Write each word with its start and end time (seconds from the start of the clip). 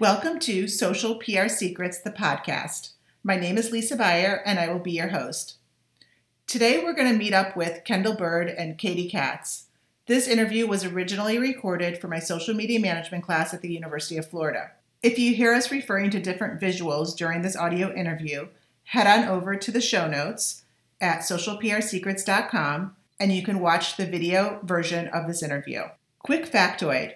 Welcome 0.00 0.40
to 0.40 0.66
Social 0.66 1.14
PR 1.20 1.46
Secrets, 1.46 2.00
the 2.00 2.10
podcast. 2.10 2.94
My 3.22 3.36
name 3.36 3.56
is 3.56 3.70
Lisa 3.70 3.94
Buyer, 3.94 4.42
and 4.44 4.58
I 4.58 4.68
will 4.68 4.80
be 4.80 4.90
your 4.90 5.10
host. 5.10 5.58
Today, 6.48 6.82
we're 6.82 6.94
going 6.94 7.12
to 7.12 7.16
meet 7.16 7.32
up 7.32 7.56
with 7.56 7.84
Kendall 7.84 8.16
Bird 8.16 8.48
and 8.48 8.76
Katie 8.76 9.08
Katz. 9.08 9.66
This 10.08 10.26
interview 10.26 10.66
was 10.66 10.84
originally 10.84 11.38
recorded 11.38 12.00
for 12.00 12.08
my 12.08 12.18
social 12.18 12.54
media 12.54 12.80
management 12.80 13.22
class 13.22 13.54
at 13.54 13.60
the 13.60 13.72
University 13.72 14.16
of 14.16 14.28
Florida. 14.28 14.72
If 15.00 15.16
you 15.16 15.32
hear 15.32 15.54
us 15.54 15.70
referring 15.70 16.10
to 16.10 16.20
different 16.20 16.60
visuals 16.60 17.16
during 17.16 17.42
this 17.42 17.56
audio 17.56 17.94
interview, 17.94 18.48
head 18.86 19.06
on 19.06 19.28
over 19.28 19.54
to 19.54 19.70
the 19.70 19.80
show 19.80 20.08
notes 20.08 20.64
at 21.00 21.20
socialprsecrets.com 21.20 22.96
and 23.20 23.32
you 23.32 23.44
can 23.44 23.60
watch 23.60 23.96
the 23.96 24.06
video 24.06 24.58
version 24.64 25.06
of 25.06 25.28
this 25.28 25.40
interview. 25.40 25.82
Quick 26.18 26.50
factoid 26.50 27.14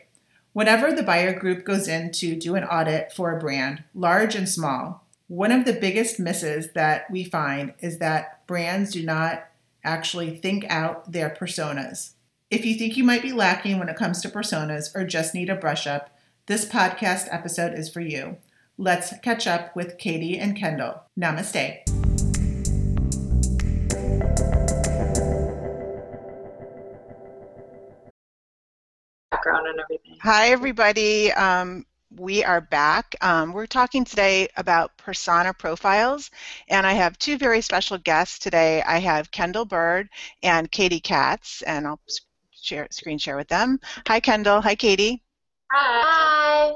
Whenever 0.58 0.92
the 0.92 1.04
buyer 1.04 1.32
group 1.32 1.64
goes 1.64 1.86
in 1.86 2.10
to 2.10 2.34
do 2.34 2.56
an 2.56 2.64
audit 2.64 3.12
for 3.12 3.30
a 3.30 3.38
brand, 3.38 3.84
large 3.94 4.34
and 4.34 4.48
small, 4.48 5.06
one 5.28 5.52
of 5.52 5.64
the 5.64 5.72
biggest 5.72 6.18
misses 6.18 6.72
that 6.72 7.08
we 7.12 7.22
find 7.22 7.72
is 7.78 7.98
that 7.98 8.44
brands 8.48 8.90
do 8.90 9.04
not 9.04 9.44
actually 9.84 10.36
think 10.36 10.64
out 10.68 11.12
their 11.12 11.30
personas. 11.30 12.14
If 12.50 12.66
you 12.66 12.74
think 12.74 12.96
you 12.96 13.04
might 13.04 13.22
be 13.22 13.30
lacking 13.30 13.78
when 13.78 13.88
it 13.88 13.94
comes 13.94 14.20
to 14.22 14.28
personas 14.28 14.92
or 14.96 15.06
just 15.06 15.32
need 15.32 15.48
a 15.48 15.54
brush 15.54 15.86
up, 15.86 16.10
this 16.46 16.64
podcast 16.64 17.28
episode 17.30 17.78
is 17.78 17.88
for 17.88 18.00
you. 18.00 18.38
Let's 18.76 19.16
catch 19.20 19.46
up 19.46 19.76
with 19.76 19.96
Katie 19.96 20.40
and 20.40 20.56
Kendall. 20.56 21.02
Namaste. 21.16 22.07
Hi, 30.30 30.50
everybody. 30.50 31.32
Um, 31.32 31.86
we 32.14 32.44
are 32.44 32.60
back. 32.60 33.16
Um, 33.22 33.54
we're 33.54 33.64
talking 33.64 34.04
today 34.04 34.46
about 34.58 34.94
persona 34.98 35.54
profiles, 35.54 36.30
and 36.68 36.86
I 36.86 36.92
have 36.92 37.18
two 37.18 37.38
very 37.38 37.62
special 37.62 37.96
guests 37.96 38.38
today. 38.38 38.82
I 38.82 38.98
have 38.98 39.30
Kendall 39.30 39.64
Bird 39.64 40.10
and 40.42 40.70
Katie 40.70 41.00
Katz, 41.00 41.62
and 41.62 41.86
I'll 41.86 41.98
share 42.52 42.88
screen 42.90 43.16
share 43.16 43.38
with 43.38 43.48
them. 43.48 43.80
Hi, 44.06 44.20
Kendall. 44.20 44.60
Hi, 44.60 44.74
Katie. 44.74 45.22
Hi. 45.72 46.74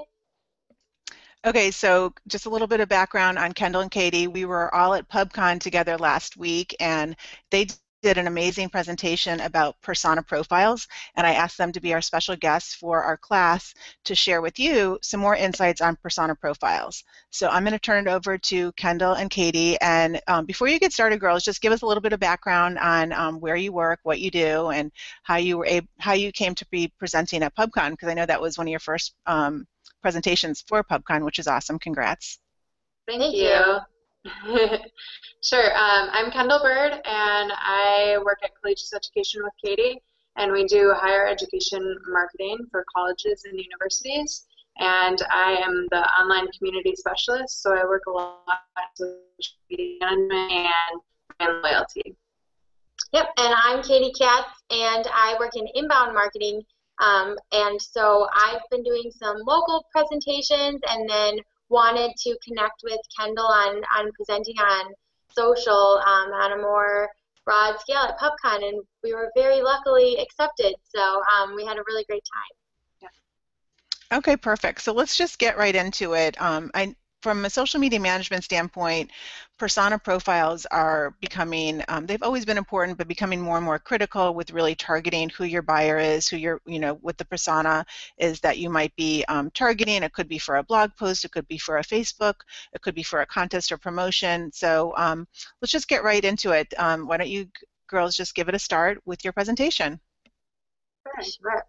Okay, 1.44 1.70
so 1.70 2.14
just 2.28 2.46
a 2.46 2.48
little 2.48 2.66
bit 2.66 2.80
of 2.80 2.88
background 2.88 3.38
on 3.38 3.52
Kendall 3.52 3.82
and 3.82 3.90
Katie. 3.90 4.28
We 4.28 4.46
were 4.46 4.74
all 4.74 4.94
at 4.94 5.10
PubCon 5.10 5.60
together 5.60 5.98
last 5.98 6.38
week, 6.38 6.74
and 6.80 7.14
they 7.50 7.66
did 8.02 8.18
an 8.18 8.26
amazing 8.26 8.68
presentation 8.68 9.40
about 9.40 9.80
persona 9.80 10.22
profiles, 10.22 10.88
and 11.14 11.26
I 11.26 11.34
asked 11.34 11.56
them 11.56 11.72
to 11.72 11.80
be 11.80 11.94
our 11.94 12.00
special 12.00 12.36
guests 12.36 12.74
for 12.74 13.02
our 13.02 13.16
class 13.16 13.74
to 14.04 14.14
share 14.14 14.42
with 14.42 14.58
you 14.58 14.98
some 15.02 15.20
more 15.20 15.36
insights 15.36 15.80
on 15.80 15.96
persona 15.96 16.34
profiles. 16.34 17.04
So 17.30 17.48
I'm 17.48 17.62
going 17.62 17.72
to 17.72 17.78
turn 17.78 18.06
it 18.06 18.10
over 18.10 18.36
to 18.36 18.72
Kendall 18.72 19.14
and 19.14 19.30
Katie, 19.30 19.80
and 19.80 20.20
um, 20.26 20.44
before 20.46 20.68
you 20.68 20.78
get 20.78 20.92
started, 20.92 21.20
girls, 21.20 21.44
just 21.44 21.62
give 21.62 21.72
us 21.72 21.82
a 21.82 21.86
little 21.86 22.00
bit 22.00 22.12
of 22.12 22.20
background 22.20 22.78
on 22.78 23.12
um, 23.12 23.40
where 23.40 23.56
you 23.56 23.72
work, 23.72 24.00
what 24.02 24.20
you 24.20 24.30
do, 24.30 24.68
and 24.70 24.90
how 25.22 25.36
you 25.36 25.58
were 25.58 25.66
able, 25.66 25.88
how 25.98 26.12
you 26.12 26.32
came 26.32 26.54
to 26.56 26.66
be 26.70 26.92
presenting 26.98 27.42
at 27.42 27.54
PubCon, 27.54 27.90
because 27.92 28.08
I 28.08 28.14
know 28.14 28.26
that 28.26 28.40
was 28.40 28.58
one 28.58 28.66
of 28.66 28.70
your 28.72 28.80
first 28.80 29.14
um, 29.26 29.66
presentations 30.02 30.64
for 30.66 30.82
PubCon, 30.82 31.24
which 31.24 31.38
is 31.38 31.46
awesome. 31.46 31.78
Congrats. 31.78 32.40
Thank, 33.06 33.20
Thank 33.20 33.34
you. 33.34 33.42
you. 33.44 33.78
sure. 35.42 35.76
Um, 35.76 36.08
I'm 36.12 36.30
Kendall 36.30 36.60
Bird, 36.62 36.92
and 36.92 37.52
I 37.56 38.18
work 38.24 38.38
at 38.44 38.50
Collegis 38.62 38.94
Education 38.94 39.42
with 39.42 39.52
Katie, 39.64 40.00
and 40.36 40.52
we 40.52 40.64
do 40.64 40.94
higher 40.96 41.26
education 41.26 41.98
marketing 42.08 42.58
for 42.70 42.84
colleges 42.94 43.44
and 43.44 43.58
universities. 43.58 44.46
And 44.78 45.20
I 45.30 45.56
am 45.56 45.86
the 45.90 46.08
online 46.20 46.46
community 46.56 46.94
specialist, 46.94 47.62
so 47.62 47.74
I 47.74 47.84
work 47.84 48.02
a 48.06 48.10
lot 48.12 48.38
with 48.98 49.08
social 49.40 49.56
media 49.68 49.98
and 50.02 50.30
brand 51.38 51.62
loyalty. 51.62 52.16
Yep, 53.12 53.26
and 53.38 53.54
I'm 53.64 53.82
Katie 53.82 54.12
Katz, 54.16 54.48
and 54.70 55.06
I 55.12 55.36
work 55.38 55.56
in 55.56 55.66
inbound 55.74 56.14
marketing. 56.14 56.62
Um, 57.00 57.36
and 57.50 57.80
so 57.82 58.28
I've 58.32 58.62
been 58.70 58.84
doing 58.84 59.10
some 59.10 59.36
local 59.44 59.84
presentations 59.92 60.80
and 60.88 61.10
then 61.10 61.38
wanted 61.72 62.12
to 62.18 62.36
connect 62.46 62.82
with 62.84 63.00
Kendall 63.18 63.46
on, 63.46 63.82
on 63.98 64.12
presenting 64.12 64.58
on 64.58 64.92
social 65.34 66.00
um, 66.06 66.30
on 66.30 66.52
a 66.52 66.62
more 66.62 67.08
broad 67.44 67.80
scale 67.80 68.02
at 68.02 68.18
PubCon, 68.18 68.68
and 68.68 68.82
we 69.02 69.14
were 69.14 69.30
very 69.34 69.62
luckily 69.62 70.18
accepted. 70.18 70.74
So 70.94 71.00
um, 71.00 71.56
we 71.56 71.64
had 71.64 71.78
a 71.78 71.82
really 71.88 72.04
great 72.04 72.22
time. 72.24 72.58
Okay, 74.12 74.36
perfect. 74.36 74.82
So 74.82 74.92
let's 74.92 75.16
just 75.16 75.38
get 75.38 75.56
right 75.56 75.74
into 75.74 76.12
it. 76.12 76.40
Um, 76.40 76.70
I 76.74 76.94
from 77.22 77.44
a 77.44 77.50
social 77.50 77.78
media 77.80 78.00
management 78.00 78.44
standpoint, 78.44 79.10
persona 79.58 79.98
profiles 79.98 80.66
are 80.66 81.14
becoming, 81.20 81.82
um, 81.88 82.04
they've 82.04 82.22
always 82.22 82.44
been 82.44 82.58
important, 82.58 82.98
but 82.98 83.06
becoming 83.06 83.40
more 83.40 83.56
and 83.56 83.64
more 83.64 83.78
critical 83.78 84.34
with 84.34 84.50
really 84.50 84.74
targeting 84.74 85.30
who 85.30 85.44
your 85.44 85.62
buyer 85.62 85.98
is, 85.98 86.28
who 86.28 86.36
your, 86.36 86.60
you 86.66 86.80
know, 86.80 86.94
what 86.94 87.16
the 87.16 87.24
persona 87.24 87.86
is 88.18 88.40
that 88.40 88.58
you 88.58 88.68
might 88.68 88.94
be 88.96 89.24
um, 89.28 89.50
targeting. 89.52 90.02
It 90.02 90.12
could 90.12 90.28
be 90.28 90.38
for 90.38 90.56
a 90.56 90.64
blog 90.64 90.90
post, 90.98 91.24
it 91.24 91.30
could 91.30 91.46
be 91.46 91.58
for 91.58 91.78
a 91.78 91.84
Facebook, 91.84 92.34
it 92.72 92.82
could 92.82 92.94
be 92.94 93.04
for 93.04 93.20
a 93.20 93.26
contest 93.26 93.70
or 93.70 93.78
promotion. 93.78 94.50
So 94.52 94.92
um, 94.96 95.26
let's 95.60 95.72
just 95.72 95.88
get 95.88 96.04
right 96.04 96.24
into 96.24 96.50
it. 96.50 96.74
Um, 96.76 97.06
why 97.06 97.16
don't 97.16 97.28
you 97.30 97.48
girls 97.86 98.16
just 98.16 98.34
give 98.34 98.48
it 98.48 98.54
a 98.54 98.58
start 98.58 99.00
with 99.06 99.22
your 99.22 99.32
presentation? 99.32 100.00
Sure. 101.22 101.66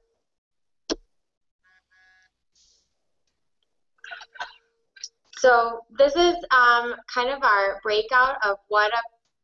So 5.44 5.82
this 5.98 6.16
is 6.16 6.36
um, 6.52 6.96
kind 7.14 7.30
of 7.30 7.44
our 7.44 7.82
breakout 7.84 8.38
of 8.46 8.56
what 8.70 8.94
a 8.94 9.02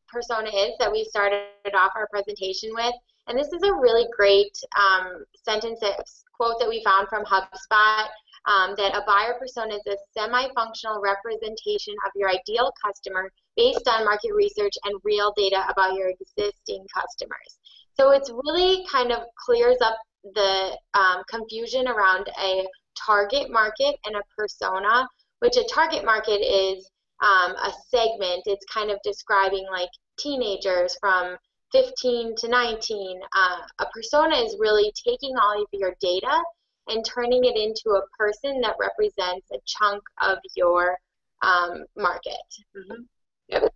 persona 0.07 0.47
is 0.47 0.71
that 0.79 0.89
we 0.89 1.03
started 1.03 1.43
off 1.75 1.91
our 1.93 2.07
presentation 2.07 2.69
with. 2.73 2.93
And 3.27 3.37
this 3.37 3.51
is 3.51 3.63
a 3.63 3.73
really 3.73 4.07
great 4.15 4.57
um, 4.79 5.25
sentence, 5.43 5.81
that, 5.81 6.01
quote 6.33 6.57
that 6.61 6.69
we 6.69 6.81
found 6.85 7.09
from 7.09 7.25
HubSpot, 7.25 8.07
um, 8.45 8.75
that 8.77 8.95
a 8.95 9.03
buyer 9.05 9.35
persona 9.37 9.75
is 9.75 9.81
a 9.89 9.97
semi-functional 10.17 11.01
representation 11.01 11.93
of 12.05 12.13
your 12.16 12.29
ideal 12.29 12.71
customer 12.81 13.29
based 13.57 13.89
on 13.89 14.05
market 14.05 14.31
research 14.33 14.75
and 14.85 15.01
real 15.03 15.33
data 15.35 15.66
about 15.67 15.95
your 15.95 16.11
existing 16.11 16.85
customers. 16.95 17.59
So 17.99 18.11
it's 18.11 18.31
really 18.45 18.85
kind 18.89 19.11
of 19.11 19.23
clears 19.45 19.79
up 19.83 19.97
the 20.23 20.77
um, 20.93 21.23
confusion 21.29 21.89
around 21.89 22.29
a 22.41 22.66
target 23.05 23.51
market 23.51 23.95
and 24.05 24.16
a 24.16 24.21
persona 24.37 25.05
which 25.39 25.57
a 25.57 25.63
target 25.63 26.05
market 26.05 26.41
is 26.41 26.89
um, 27.22 27.51
a 27.55 27.72
segment. 27.89 28.44
It's 28.45 28.66
kind 28.73 28.91
of 28.91 29.00
describing 29.03 29.66
like 29.72 29.89
teenagers 30.17 30.95
from 31.00 31.38
15 31.72 32.35
to 32.38 32.47
19. 32.47 33.19
Uh, 33.35 33.57
a 33.79 33.85
persona 33.94 34.35
is 34.38 34.55
really 34.59 34.91
taking 35.07 35.35
all 35.38 35.61
of 35.61 35.67
your 35.73 35.95
data 36.01 36.41
and 36.88 37.05
turning 37.05 37.45
it 37.45 37.55
into 37.55 37.97
a 37.97 38.07
person 38.17 38.61
that 38.61 38.75
represents 38.79 39.47
a 39.53 39.57
chunk 39.66 40.01
of 40.22 40.39
your 40.55 40.97
um, 41.41 41.85
market. 41.95 42.33
Mm-hmm. 42.75 43.03
Yep. 43.49 43.72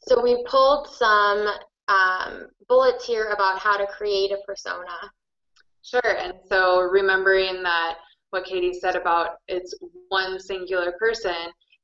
So 0.00 0.22
we 0.22 0.44
pulled 0.48 0.88
some 0.88 1.48
um, 1.88 2.48
bullets 2.68 3.06
here 3.06 3.28
about 3.28 3.58
how 3.58 3.76
to 3.76 3.86
create 3.86 4.32
a 4.32 4.38
persona. 4.46 5.12
Sure, 5.82 6.16
and 6.18 6.34
so 6.48 6.80
remembering 6.80 7.62
that 7.62 7.98
what 8.30 8.44
Katie 8.44 8.72
said 8.72 8.96
about 8.96 9.36
it's 9.48 9.74
one 10.08 10.38
singular 10.38 10.92
person, 10.98 11.34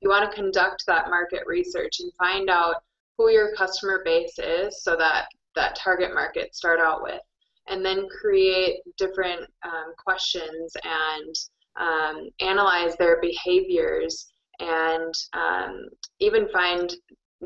you 0.01 0.09
want 0.09 0.31
to 0.31 0.37
conduct 0.37 0.85
that 0.87 1.09
market 1.09 1.43
research 1.47 2.01
and 2.01 2.13
find 2.19 2.51
out 2.51 2.77
who 3.17 3.31
your 3.31 3.55
customer 3.55 4.03
base 4.05 4.39
is 4.39 4.83
so 4.83 4.97
that 4.97 5.27
that 5.55 5.77
target 5.77 6.13
market 6.13 6.55
start 6.55 6.81
out 6.81 7.03
with. 7.03 7.21
And 7.69 7.85
then 7.85 8.07
create 8.09 8.81
different 8.99 9.43
um, 9.65 9.95
questions 9.97 10.77
and 10.85 11.35
um, 11.81 12.29
analyze 12.41 12.97
their 12.97 13.21
behaviors 13.23 14.27
and 14.61 15.15
um, 15.33 15.89
even 16.21 16.49
find 16.49 16.95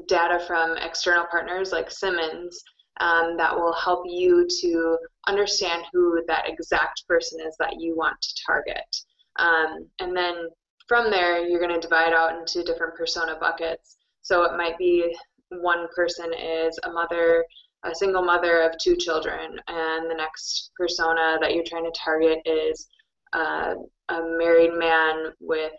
data 0.08 0.42
from 0.46 0.76
external 0.78 1.26
partners 1.30 1.70
like 1.72 1.90
Simmons 1.90 2.62
um, 3.00 3.36
that 3.36 3.54
will 3.54 3.72
help 3.72 4.02
you 4.06 4.46
to 4.60 4.98
understand 5.28 5.84
who 5.92 6.22
that 6.26 6.48
exact 6.48 7.06
person 7.06 7.38
is 7.46 7.54
that 7.58 7.76
you 7.78 7.96
want 7.96 8.20
to 8.20 8.42
target. 8.46 8.96
Um, 9.38 9.88
and 10.00 10.16
then 10.16 10.48
from 10.88 11.10
there, 11.10 11.46
you're 11.46 11.60
going 11.60 11.78
to 11.78 11.86
divide 11.88 12.12
out 12.12 12.38
into 12.38 12.64
different 12.64 12.96
persona 12.96 13.36
buckets. 13.38 13.96
So 14.22 14.42
it 14.44 14.56
might 14.56 14.78
be 14.78 15.14
one 15.50 15.86
person 15.94 16.32
is 16.34 16.78
a 16.84 16.90
mother, 16.90 17.44
a 17.84 17.94
single 17.94 18.22
mother 18.22 18.62
of 18.62 18.72
two 18.82 18.96
children, 18.96 19.58
and 19.68 20.10
the 20.10 20.14
next 20.14 20.70
persona 20.76 21.38
that 21.40 21.54
you're 21.54 21.64
trying 21.64 21.84
to 21.84 21.98
target 21.98 22.38
is 22.44 22.88
uh, 23.32 23.74
a 24.08 24.20
married 24.38 24.74
man 24.74 25.32
with 25.40 25.72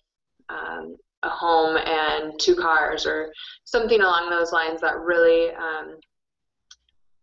um, 0.49 0.95
a 1.23 1.29
home 1.29 1.77
and 1.77 2.39
two 2.39 2.55
cars, 2.55 3.05
or 3.05 3.31
something 3.65 4.01
along 4.01 4.29
those 4.29 4.51
lines 4.51 4.79
that 4.81 4.97
really 4.99 5.51
um, 5.51 5.97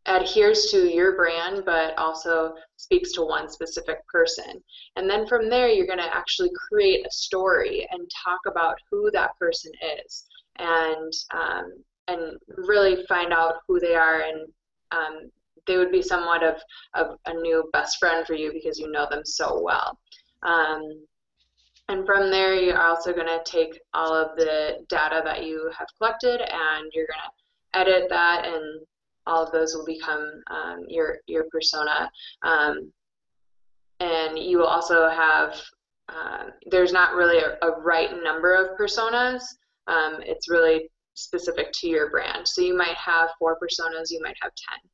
adheres 0.06 0.66
to 0.70 0.88
your 0.88 1.16
brand 1.16 1.64
but 1.64 1.96
also 1.98 2.54
speaks 2.76 3.12
to 3.12 3.22
one 3.22 3.48
specific 3.48 4.06
person. 4.08 4.62
And 4.96 5.08
then 5.10 5.26
from 5.26 5.50
there, 5.50 5.68
you're 5.68 5.86
going 5.86 5.98
to 5.98 6.16
actually 6.16 6.50
create 6.68 7.06
a 7.06 7.10
story 7.10 7.86
and 7.90 8.10
talk 8.24 8.40
about 8.46 8.78
who 8.90 9.10
that 9.12 9.36
person 9.38 9.72
is 10.04 10.26
and 10.58 11.12
um, 11.34 11.72
and 12.08 12.38
really 12.48 13.04
find 13.06 13.32
out 13.32 13.56
who 13.66 13.80
they 13.80 13.94
are 13.96 14.20
and 14.20 14.48
um, 14.92 15.30
they 15.66 15.76
would 15.76 15.90
be 15.90 16.02
somewhat 16.02 16.44
of, 16.44 16.56
of 16.94 17.18
a 17.26 17.34
new 17.34 17.68
best 17.72 17.98
friend 17.98 18.24
for 18.24 18.34
you 18.34 18.52
because 18.52 18.78
you 18.78 18.90
know 18.90 19.06
them 19.10 19.24
so 19.24 19.60
well. 19.60 19.98
Um, 20.44 20.82
and 21.88 22.06
from 22.06 22.30
there, 22.30 22.54
you're 22.54 22.80
also 22.80 23.12
going 23.12 23.26
to 23.26 23.42
take 23.44 23.80
all 23.94 24.14
of 24.14 24.36
the 24.36 24.84
data 24.88 25.22
that 25.24 25.44
you 25.44 25.70
have 25.76 25.88
collected 25.98 26.40
and 26.40 26.90
you're 26.92 27.06
going 27.06 27.18
to 27.18 27.78
edit 27.78 28.08
that 28.08 28.44
and 28.46 28.86
all 29.26 29.44
of 29.44 29.52
those 29.52 29.74
will 29.74 29.84
become 29.84 30.42
um, 30.50 30.84
your, 30.88 31.18
your 31.26 31.44
persona. 31.50 32.10
Um, 32.42 32.92
and 34.00 34.38
you 34.38 34.58
will 34.58 34.66
also 34.66 35.08
have, 35.08 35.60
uh, 36.08 36.44
there's 36.70 36.92
not 36.92 37.14
really 37.14 37.38
a, 37.38 37.56
a, 37.66 37.80
right 37.80 38.10
number 38.22 38.54
of 38.54 38.78
personas. 38.78 39.42
Um, 39.86 40.18
it's 40.20 40.50
really 40.50 40.88
specific 41.14 41.68
to 41.80 41.88
your 41.88 42.10
brand. 42.10 42.46
So 42.46 42.60
you 42.60 42.76
might 42.76 42.96
have 42.96 43.30
four 43.38 43.58
personas, 43.58 44.10
you 44.10 44.20
might 44.22 44.36
have 44.42 44.52
10. 44.82 44.90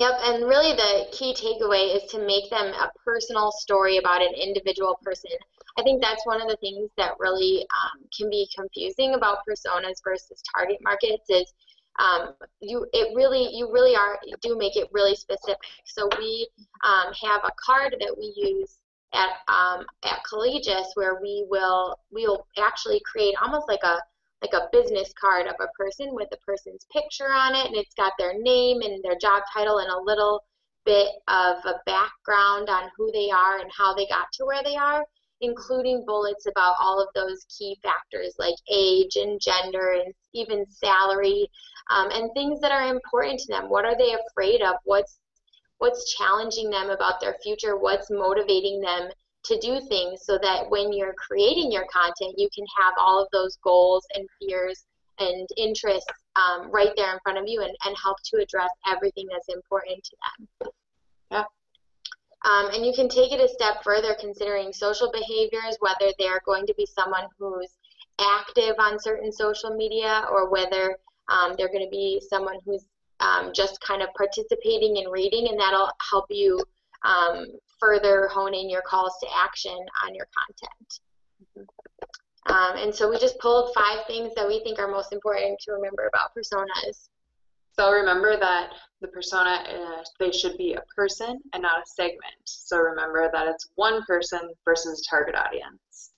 Yep, 0.00 0.12
and 0.22 0.44
really 0.44 0.76
the 0.76 1.06
key 1.10 1.34
takeaway 1.34 1.96
is 1.96 2.08
to 2.12 2.24
make 2.24 2.48
them 2.50 2.66
a 2.66 2.90
personal 3.04 3.50
story 3.50 3.96
about 3.96 4.22
an 4.22 4.32
individual 4.32 4.96
person. 5.02 5.32
I 5.76 5.82
think 5.82 6.00
that's 6.00 6.24
one 6.24 6.40
of 6.40 6.48
the 6.48 6.56
things 6.56 6.90
that 6.96 7.12
really 7.18 7.66
um, 7.70 8.04
can 8.16 8.30
be 8.30 8.48
confusing 8.56 9.14
about 9.14 9.38
personas 9.48 9.98
versus 10.04 10.40
target 10.54 10.78
markets 10.82 11.24
is 11.28 11.52
um, 11.98 12.34
you 12.60 12.86
it 12.92 13.14
really 13.14 13.48
you 13.52 13.70
really 13.72 13.96
are 13.96 14.18
you 14.24 14.34
do 14.42 14.56
make 14.56 14.76
it 14.76 14.88
really 14.92 15.16
specific. 15.16 15.58
So 15.84 16.08
we 16.18 16.48
um, 16.84 17.12
have 17.22 17.42
a 17.44 17.52
card 17.64 17.96
that 17.98 18.14
we 18.16 18.32
use 18.36 18.76
at 19.12 19.30
um, 19.48 19.84
at 20.04 20.20
Collegis 20.30 20.86
where 20.94 21.18
we 21.20 21.46
will 21.48 21.98
we'll 22.10 22.46
actually 22.58 23.00
create 23.10 23.34
almost 23.42 23.68
like 23.68 23.82
a 23.82 23.98
like 24.42 24.52
a 24.52 24.68
business 24.70 25.12
card 25.20 25.46
of 25.46 25.56
a 25.60 25.72
person 25.76 26.14
with 26.14 26.28
the 26.30 26.38
person's 26.46 26.86
picture 26.92 27.32
on 27.32 27.54
it 27.54 27.66
and 27.66 27.76
it's 27.76 27.94
got 27.94 28.12
their 28.18 28.38
name 28.38 28.80
and 28.82 29.02
their 29.02 29.18
job 29.20 29.42
title 29.52 29.78
and 29.78 29.90
a 29.90 30.00
little 30.00 30.44
bit 30.84 31.08
of 31.26 31.56
a 31.64 31.80
background 31.86 32.68
on 32.68 32.88
who 32.96 33.10
they 33.12 33.30
are 33.30 33.58
and 33.58 33.70
how 33.76 33.92
they 33.94 34.06
got 34.06 34.26
to 34.32 34.44
where 34.44 34.62
they 34.62 34.76
are 34.76 35.04
including 35.40 36.04
bullets 36.06 36.46
about 36.46 36.74
all 36.80 37.00
of 37.00 37.08
those 37.14 37.44
key 37.56 37.76
factors 37.82 38.34
like 38.38 38.54
age 38.72 39.16
and 39.16 39.40
gender 39.40 40.00
and 40.04 40.12
even 40.34 40.64
salary 40.70 41.48
um, 41.90 42.10
and 42.12 42.30
things 42.34 42.60
that 42.60 42.72
are 42.72 42.88
important 42.88 43.38
to 43.38 43.48
them 43.48 43.68
what 43.68 43.84
are 43.84 43.96
they 43.96 44.14
afraid 44.28 44.62
of 44.62 44.74
what's 44.84 45.18
what's 45.78 46.14
challenging 46.14 46.70
them 46.70 46.90
about 46.90 47.20
their 47.20 47.36
future 47.42 47.78
what's 47.78 48.10
motivating 48.10 48.80
them 48.80 49.10
to 49.44 49.58
do 49.58 49.80
things 49.88 50.20
so 50.24 50.38
that 50.42 50.68
when 50.68 50.92
you're 50.92 51.14
creating 51.14 51.72
your 51.72 51.86
content, 51.92 52.34
you 52.36 52.48
can 52.54 52.66
have 52.78 52.94
all 52.98 53.22
of 53.22 53.28
those 53.32 53.56
goals 53.62 54.06
and 54.14 54.28
fears 54.38 54.84
and 55.18 55.48
interests 55.56 56.10
um, 56.36 56.70
right 56.70 56.92
there 56.96 57.12
in 57.12 57.18
front 57.22 57.38
of 57.38 57.44
you 57.46 57.62
and, 57.62 57.74
and 57.84 57.96
help 58.00 58.18
to 58.24 58.40
address 58.40 58.70
everything 58.86 59.26
that's 59.30 59.48
important 59.48 60.04
to 60.04 60.16
them. 60.60 60.70
Yeah. 61.30 61.44
Um, 62.44 62.70
and 62.72 62.86
you 62.86 62.92
can 62.94 63.08
take 63.08 63.32
it 63.32 63.40
a 63.40 63.48
step 63.48 63.82
further 63.82 64.16
considering 64.20 64.72
social 64.72 65.10
behaviors, 65.10 65.76
whether 65.80 66.12
they're 66.18 66.42
going 66.46 66.66
to 66.66 66.74
be 66.76 66.86
someone 66.86 67.24
who's 67.38 67.72
active 68.20 68.76
on 68.78 69.00
certain 69.00 69.32
social 69.32 69.74
media 69.74 70.24
or 70.30 70.48
whether 70.48 70.98
um, 71.28 71.54
they're 71.56 71.68
going 71.68 71.84
to 71.84 71.90
be 71.90 72.20
someone 72.28 72.58
who's 72.64 72.84
um, 73.20 73.52
just 73.54 73.80
kind 73.80 74.02
of 74.02 74.08
participating 74.16 74.96
in 74.96 75.08
reading, 75.08 75.48
and 75.48 75.58
that'll 75.58 75.90
help 76.10 76.26
you 76.30 76.62
um, 77.04 77.46
further 77.80 78.28
hone 78.28 78.54
in 78.54 78.68
your 78.70 78.82
calls 78.82 79.16
to 79.22 79.28
action 79.34 79.78
on 80.04 80.14
your 80.14 80.26
content. 80.36 81.68
Um, 82.46 82.76
and 82.76 82.94
so 82.94 83.10
we 83.10 83.18
just 83.18 83.38
pulled 83.38 83.74
five 83.74 84.06
things 84.06 84.32
that 84.34 84.46
we 84.46 84.60
think 84.60 84.78
are 84.78 84.88
most 84.88 85.12
important 85.12 85.58
to 85.60 85.72
remember 85.72 86.08
about 86.08 86.30
personas. 86.34 87.08
So 87.72 87.92
remember 87.92 88.36
that 88.38 88.70
the 89.00 89.08
persona, 89.08 89.62
uh, 89.68 90.02
they 90.18 90.32
should 90.32 90.56
be 90.56 90.74
a 90.74 90.82
person 90.96 91.38
and 91.52 91.62
not 91.62 91.78
a 91.78 91.86
segment. 91.86 92.34
So 92.44 92.78
remember 92.78 93.30
that 93.32 93.46
it's 93.46 93.68
one 93.76 94.02
person 94.04 94.40
versus 94.64 95.00
a 95.00 95.10
target 95.10 95.34
audience. 95.34 96.12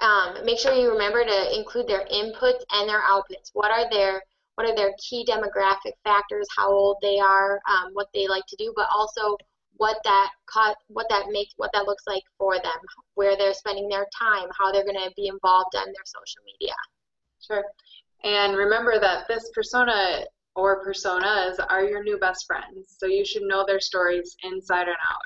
Um, 0.00 0.44
make 0.44 0.58
sure 0.58 0.72
you 0.72 0.90
remember 0.90 1.24
to 1.24 1.56
include 1.56 1.86
their 1.86 2.06
inputs 2.12 2.62
and 2.72 2.88
their 2.88 3.02
outputs. 3.02 3.50
What 3.52 3.70
are 3.70 3.88
their 3.90 4.22
what 4.56 4.68
are 4.68 4.74
their 4.74 4.92
key 4.98 5.24
demographic 5.24 5.92
factors, 6.02 6.46
how 6.56 6.70
old 6.70 6.96
they 7.00 7.18
are, 7.18 7.60
um, 7.68 7.90
what 7.92 8.08
they 8.12 8.26
like 8.26 8.44
to 8.48 8.56
do, 8.56 8.72
but 8.74 8.88
also 8.94 9.36
what 9.76 9.98
that 10.04 10.30
what 10.88 11.06
that 11.10 11.26
makes 11.30 11.52
what 11.56 11.70
that 11.74 11.86
looks 11.86 12.04
like 12.06 12.22
for 12.38 12.56
them, 12.56 12.78
where 13.14 13.36
they're 13.36 13.54
spending 13.54 13.88
their 13.88 14.06
time, 14.18 14.48
how 14.58 14.72
they're 14.72 14.84
going 14.84 14.96
to 14.96 15.12
be 15.16 15.28
involved 15.28 15.76
on 15.76 15.86
their 15.86 16.04
social 16.04 16.42
media. 16.44 16.74
Sure. 17.46 17.64
And 18.24 18.56
remember 18.56 18.98
that 18.98 19.28
this 19.28 19.50
persona 19.54 20.24
or 20.54 20.84
personas 20.84 21.56
are 21.68 21.84
your 21.84 22.02
new 22.02 22.18
best 22.18 22.46
friends. 22.46 22.96
So 22.98 23.06
you 23.06 23.24
should 23.24 23.42
know 23.42 23.64
their 23.66 23.80
stories 23.80 24.34
inside 24.42 24.88
and 24.88 24.96
out. 25.10 25.22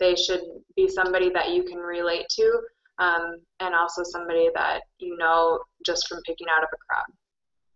They 0.00 0.16
should 0.16 0.42
be 0.74 0.88
somebody 0.88 1.30
that 1.30 1.50
you 1.50 1.62
can 1.62 1.78
relate 1.78 2.26
to 2.30 2.60
um, 2.98 3.36
and 3.60 3.74
also 3.74 4.02
somebody 4.02 4.48
that 4.54 4.80
you 4.98 5.16
know 5.16 5.60
just 5.86 6.08
from 6.08 6.20
picking 6.26 6.48
out 6.56 6.64
of 6.64 6.68
a 6.72 6.76
crowd. 6.88 7.04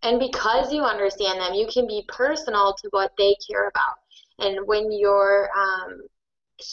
And 0.03 0.19
because 0.19 0.73
you 0.73 0.83
understand 0.83 1.41
them, 1.41 1.55
you 1.55 1.67
can 1.73 1.87
be 1.87 2.05
personal 2.09 2.75
to 2.75 2.89
what 2.91 3.13
they 3.19 3.37
care 3.51 3.69
about. 3.69 3.97
And 4.39 4.67
when 4.67 4.93
you're 4.93 5.49
um, 5.57 6.03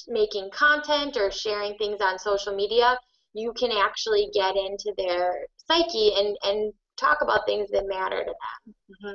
making 0.07 0.49
content 0.51 1.17
or 1.17 1.31
sharing 1.31 1.77
things 1.77 2.01
on 2.01 2.19
social 2.19 2.55
media, 2.55 2.99
you 3.33 3.53
can 3.53 3.71
actually 3.71 4.29
get 4.33 4.55
into 4.55 4.93
their 4.97 5.47
psyche 5.67 6.11
and, 6.15 6.37
and 6.43 6.73
talk 6.97 7.19
about 7.21 7.45
things 7.47 7.69
that 7.71 7.87
matter 7.87 8.19
to 8.19 8.25
them. 8.25 8.75
Mm-hmm. 8.91 9.13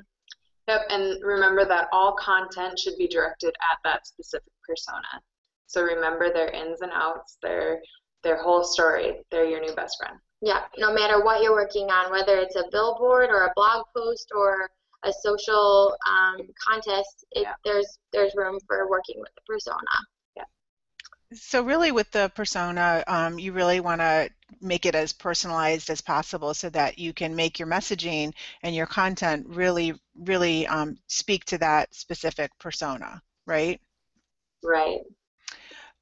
Yep, 0.69 0.81
and 0.91 1.25
remember 1.25 1.65
that 1.65 1.89
all 1.93 2.15
content 2.17 2.79
should 2.79 2.97
be 2.99 3.09
directed 3.09 3.55
at 3.73 3.79
that 3.85 4.07
specific 4.07 4.53
persona. 4.67 5.23
So 5.67 5.83
remember 5.83 6.33
their 6.33 6.49
ins 6.49 6.83
and 6.83 6.93
outs, 6.93 7.39
their 7.43 7.81
their 8.23 8.43
whole 8.43 8.65
story. 8.65 9.21
They're 9.31 9.45
your 9.45 9.61
new 9.61 9.75
best 9.75 9.97
friend. 9.99 10.19
Yeah, 10.41 10.61
no 10.77 10.93
matter 10.93 11.23
what 11.25 11.43
you're 11.43 11.53
working 11.53 11.91
on, 11.91 12.13
whether 12.13 12.39
it's 12.39 12.57
a 12.57 12.65
billboard 12.71 13.31
or 13.31 13.47
a 13.47 13.53
blog 13.57 13.87
post 13.97 14.31
or 14.35 14.71
a 15.05 15.13
social 15.13 15.97
um, 16.09 16.49
contest, 16.65 17.25
it, 17.33 17.43
yeah. 17.43 17.55
there's 17.65 17.99
there's 18.13 18.33
room 18.37 18.59
for 18.67 18.89
working 18.89 19.17
with 19.19 19.31
the 19.35 19.43
persona. 19.47 19.77
So 21.35 21.63
really 21.63 21.93
with 21.93 22.11
the 22.11 22.33
persona, 22.35 23.05
um, 23.07 23.39
you 23.39 23.53
really 23.53 23.81
want 23.81 24.01
to 24.01 24.31
make 24.63 24.87
it 24.87 24.95
as 24.95 25.13
personalized 25.13 25.91
as 25.91 26.01
possible 26.01 26.55
so 26.55 26.71
that 26.71 26.99
you 26.99 27.13
can 27.13 27.37
make 27.37 27.59
your 27.59 27.69
messaging 27.69 28.33
and 28.63 28.75
your 28.75 28.87
content 28.87 29.47
really, 29.49 29.93
really 30.17 30.67
um, 30.67 30.97
speak 31.07 31.45
to 31.47 31.59
that 31.59 31.95
specific 31.95 32.51
persona, 32.59 33.21
right? 33.47 33.79
Right. 34.65 35.01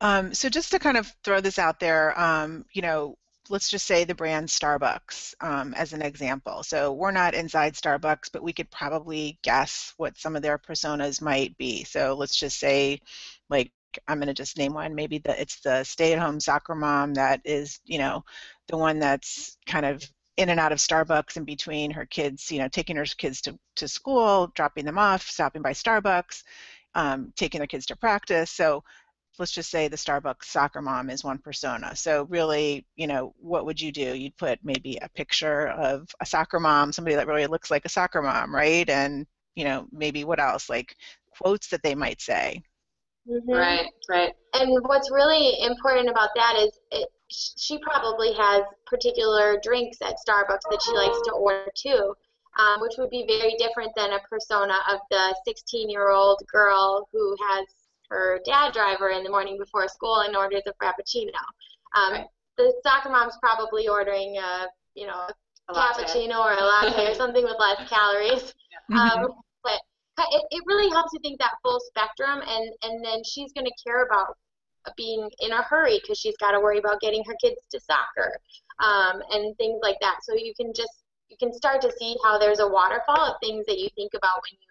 Um, 0.01 0.33
so 0.33 0.49
just 0.49 0.71
to 0.71 0.79
kind 0.79 0.97
of 0.97 1.13
throw 1.25 1.41
this 1.41 1.59
out 1.59 1.81
there, 1.81 2.19
um, 2.19 2.65
you 2.73 2.83
know, 2.83 3.17
let's 3.51 3.71
just 3.71 3.87
say 3.87 4.05
the 4.05 4.15
brand 4.15 4.49
Starbucks 4.49 5.35
um, 5.41 5.75
as 5.75 5.93
an 5.93 6.03
example. 6.03 6.63
So 6.63 6.93
we're 6.93 7.11
not 7.11 7.35
inside 7.35 7.75
Starbucks, 7.75 8.31
but 8.33 8.43
we 8.43 8.53
could 8.53 8.71
probably 8.71 9.39
guess 9.43 9.95
what 9.97 10.19
some 10.19 10.37
of 10.37 10.43
their 10.43 10.59
personas 10.59 11.23
might 11.23 11.57
be. 11.57 11.85
So 11.85 12.15
let's 12.15 12.37
just 12.37 12.59
say 12.59 13.01
like 13.49 13.73
I'm 14.09 14.19
going 14.19 14.29
to 14.29 14.35
just 14.35 14.59
name 14.59 14.75
one. 14.75 14.95
Maybe 14.95 15.19
the 15.19 15.41
it's 15.41 15.61
the 15.61 15.85
stay-at-home 15.85 16.41
soccer 16.41 16.75
mom 16.75 17.15
that 17.15 17.41
is, 17.45 17.81
you 17.85 17.99
know, 17.99 18.25
the 18.69 18.77
one 18.77 18.99
that's 18.99 19.57
kind 19.67 19.87
of 19.87 20.03
in 20.37 20.51
and 20.51 20.61
out 20.61 20.73
of 20.73 20.79
Starbucks 20.79 21.37
in 21.37 21.45
between 21.45 21.91
her 21.93 22.05
kids, 22.05 22.51
you 22.51 22.59
know, 22.59 22.69
taking 22.69 22.97
her 22.97 23.05
kids 23.05 23.41
to, 23.43 23.59
to 23.77 23.89
school, 23.89 24.53
dropping 24.55 24.85
them 24.85 24.99
off, 24.99 25.23
stopping 25.23 25.63
by 25.63 25.73
Starbucks, 25.73 26.43
um, 26.95 27.33
taking 27.37 27.59
their 27.59 27.67
kids 27.67 27.87
to 27.87 27.97
practice. 27.97 28.51
So 28.51 28.85
let's 29.39 29.53
just 29.53 29.71
say 29.71 29.89
the 29.89 29.97
Starbucks 29.97 30.45
soccer 30.45 30.83
mom 30.83 31.11
is 31.11 31.25
one 31.25 31.39
persona. 31.39 31.95
So 31.97 32.25
really, 32.29 32.87
you 32.97 33.07
know, 33.07 33.35
what 33.39 33.67
would 33.67 33.81
you 33.81 33.93
do? 33.93 34.17
You'd 34.17 34.37
put 34.37 34.59
maybe 34.63 34.99
a 35.01 35.09
picture 35.11 35.69
of 35.69 36.09
a 36.21 36.27
soccer 36.27 36.61
mom, 36.61 36.93
somebody 36.93 37.17
that 37.17 37.27
really 37.27 37.47
looks 37.47 37.71
like 37.71 37.85
a 37.85 37.91
soccer 37.91 38.23
mom, 38.23 38.55
right? 38.55 38.89
And 38.89 39.27
you 39.55 39.65
know, 39.65 39.87
maybe 39.91 40.25
what 40.25 40.41
else? 40.41 40.69
Like 40.69 40.95
quotes 41.31 41.69
that 41.69 41.83
they 41.83 41.95
might 41.95 42.21
say. 42.21 42.63
Mm-hmm. 43.29 43.51
Right, 43.51 43.91
right. 44.09 44.33
And 44.55 44.79
what's 44.85 45.11
really 45.11 45.61
important 45.63 46.09
about 46.09 46.31
that 46.37 46.57
is 46.59 46.79
it, 46.93 47.09
she 47.29 47.79
probably 47.79 48.33
has 48.35 48.63
particular 48.87 49.59
drinks 49.63 49.99
at 50.01 50.15
Starbucks 50.27 50.71
that 50.71 50.81
she 50.83 50.93
likes 50.93 51.19
to 51.25 51.33
order 51.33 51.69
too, 51.75 52.15
um, 52.59 52.81
which 52.81 52.95
would 52.99 53.11
be 53.11 53.27
very 53.27 53.57
different 53.59 53.91
than 53.97 54.13
a 54.13 54.21
persona 54.31 54.77
of 54.93 55.01
the 55.11 55.35
16 55.45 55.91
year 55.91 56.11
old 56.11 56.41
girl 56.53 57.09
who 57.13 57.37
has 57.49 57.67
her 58.11 58.41
dad 58.45 58.73
driver 58.73 59.11
in 59.11 59.23
the 59.25 59.31
morning 59.31 59.59
before 59.59 59.89
school 59.89 60.21
and 60.21 60.37
orders 60.37 60.63
a 60.67 60.73
frappuccino. 60.83 61.39
Um, 61.95 62.13
right. 62.13 62.27
The 62.57 62.73
soccer 62.83 63.11
mom's 63.11 63.37
probably 63.43 63.89
ordering 63.89 64.37
a, 64.39 64.67
you 64.95 65.07
know, 65.07 65.29
a, 65.69 65.73
cappuccino 65.75 66.39
or 66.39 66.53
a 66.53 66.65
latte 66.65 67.11
or 67.11 67.15
something 67.15 67.45
with 67.45 67.57
less 67.59 67.89
calories. 67.89 68.55
Yeah. 68.91 69.15
Um, 69.15 69.33
but 70.17 70.27
it, 70.33 70.45
it 70.51 70.63
really 70.67 70.91
helps 70.91 71.13
you 71.13 71.21
think 71.21 71.39
that 71.39 71.53
full 71.63 71.81
spectrum, 71.81 72.41
and 72.41 72.73
and 72.83 73.05
then 73.05 73.23
she's 73.25 73.53
going 73.53 73.67
to 73.67 73.73
care 73.85 74.05
about 74.05 74.37
being 74.97 75.29
in 75.41 75.53
a 75.53 75.63
hurry 75.63 76.01
because 76.01 76.19
she's 76.19 76.37
got 76.39 76.53
to 76.53 76.61
worry 76.61 76.79
about 76.79 77.01
getting 77.01 77.23
her 77.25 77.35
kids 77.43 77.61
to 77.73 77.81
soccer 77.81 78.39
um, 78.79 79.21
and 79.33 79.57
things 79.59 79.81
like 79.83 79.97
that. 80.01 80.21
So 80.23 80.35
you 80.35 80.55
can 80.59 80.73
just 80.75 81.03
you 81.29 81.37
can 81.39 81.53
start 81.53 81.83
to 81.83 81.93
see 81.99 82.17
how 82.25 82.39
there's 82.39 82.61
a 82.61 82.69
waterfall 82.69 83.21
of 83.21 83.37
things 83.43 83.67
that 83.67 83.79
you 83.79 83.89
think 83.95 84.13
about 84.15 84.41
when 84.41 84.57
you 84.61 84.69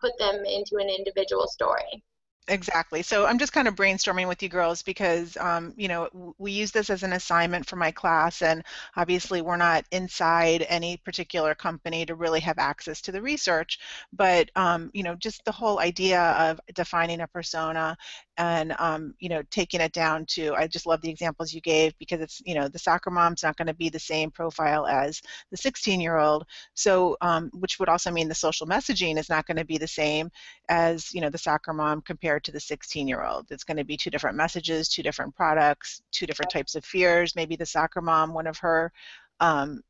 put 0.00 0.18
them 0.18 0.44
into 0.44 0.76
an 0.76 0.88
individual 0.88 1.46
story. 1.48 2.02
Exactly. 2.48 3.02
So 3.02 3.26
I'm 3.26 3.40
just 3.40 3.52
kind 3.52 3.66
of 3.66 3.74
brainstorming 3.74 4.28
with 4.28 4.40
you 4.40 4.48
girls 4.48 4.80
because, 4.80 5.36
um, 5.36 5.74
you 5.76 5.88
know, 5.88 6.34
we 6.38 6.52
use 6.52 6.70
this 6.70 6.90
as 6.90 7.02
an 7.02 7.12
assignment 7.12 7.66
for 7.66 7.74
my 7.74 7.90
class, 7.90 8.40
and 8.40 8.62
obviously 8.94 9.42
we're 9.42 9.56
not 9.56 9.84
inside 9.90 10.64
any 10.68 10.96
particular 10.98 11.56
company 11.56 12.06
to 12.06 12.14
really 12.14 12.38
have 12.38 12.58
access 12.58 13.00
to 13.02 13.10
the 13.10 13.20
research. 13.20 13.80
But, 14.12 14.52
um, 14.54 14.92
you 14.94 15.02
know, 15.02 15.16
just 15.16 15.44
the 15.44 15.50
whole 15.50 15.80
idea 15.80 16.20
of 16.22 16.60
defining 16.72 17.20
a 17.20 17.26
persona 17.26 17.96
and, 18.38 18.74
um, 18.78 19.14
you 19.18 19.28
know, 19.28 19.42
taking 19.50 19.80
it 19.80 19.92
down 19.92 20.26
to, 20.26 20.54
I 20.54 20.66
just 20.66 20.86
love 20.86 21.00
the 21.00 21.10
examples 21.10 21.52
you 21.52 21.60
gave 21.60 21.96
because 21.98 22.20
it's, 22.20 22.42
you 22.44 22.54
know, 22.54 22.68
the 22.68 22.78
soccer 22.78 23.10
mom's 23.10 23.42
not 23.42 23.56
going 23.56 23.66
to 23.66 23.74
be 23.74 23.88
the 23.88 23.98
same 23.98 24.30
profile 24.30 24.86
as 24.86 25.22
the 25.50 25.56
16 25.56 26.00
year 26.00 26.18
old. 26.18 26.44
So, 26.74 27.16
um, 27.20 27.50
which 27.54 27.78
would 27.78 27.88
also 27.88 28.10
mean 28.10 28.28
the 28.28 28.34
social 28.34 28.66
messaging 28.66 29.18
is 29.18 29.28
not 29.28 29.46
going 29.46 29.56
to 29.56 29.64
be 29.64 29.78
the 29.78 29.88
same 29.88 30.30
as, 30.68 31.12
you 31.14 31.20
know, 31.20 31.30
the 31.30 31.38
soccer 31.38 31.72
mom 31.72 32.02
compared 32.02 32.44
to 32.44 32.52
the 32.52 32.60
16 32.60 33.08
year 33.08 33.24
old. 33.24 33.46
It's 33.50 33.64
going 33.64 33.78
to 33.78 33.84
be 33.84 33.96
two 33.96 34.10
different 34.10 34.36
messages, 34.36 34.88
two 34.88 35.02
different 35.02 35.34
products, 35.34 36.02
two 36.12 36.26
different 36.26 36.50
types 36.50 36.74
of 36.74 36.84
fears. 36.84 37.34
Maybe 37.36 37.56
the 37.56 37.66
soccer 37.66 38.02
mom, 38.02 38.34
one 38.34 38.46
of 38.46 38.58
her, 38.58 38.92
um, 39.40 39.80